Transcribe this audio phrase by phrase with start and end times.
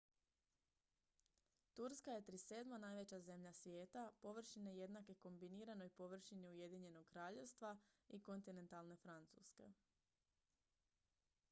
[1.73, 2.77] turska je 37.
[2.79, 7.77] najveća zemlja svijeta površine jednake kombiniranoj površini ujedinjenog kraljevstva
[8.09, 9.69] i kontinentalne francuske